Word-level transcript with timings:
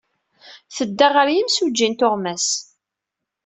Tedda 0.75 1.07
ɣer 1.13 1.27
yimsujji 1.31 1.87
n 1.89 1.93
tuɣmas. 1.99 2.47